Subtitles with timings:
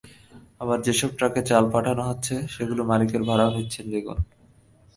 [0.61, 4.19] আবার যেসব ট্রাকে চাল পাঠানো হচ্ছে, সেগুলোর মালিকেরা ভাড়াও নিচ্ছেন দ্বিগুণ।